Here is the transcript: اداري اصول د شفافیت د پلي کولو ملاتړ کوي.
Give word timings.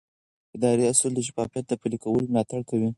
اداري 0.55 0.83
اصول 0.91 1.11
د 1.15 1.19
شفافیت 1.27 1.65
د 1.67 1.73
پلي 1.81 1.97
کولو 2.03 2.29
ملاتړ 2.31 2.61
کوي. 2.69 2.89